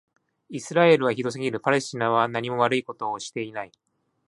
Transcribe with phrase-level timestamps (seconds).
[0.49, 1.59] イスラエルはひどすぎる。
[1.59, 3.71] パレスチナはなにも悪いことをしていない。